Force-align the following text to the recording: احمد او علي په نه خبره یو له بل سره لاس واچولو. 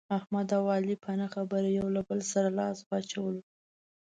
احمد 0.17 0.47
او 0.57 0.63
علي 0.75 0.95
په 1.03 1.11
نه 1.19 1.27
خبره 1.33 1.69
یو 1.79 1.87
له 1.95 2.01
بل 2.09 2.19
سره 2.31 2.49
لاس 2.59 2.77
واچولو. 2.89 3.41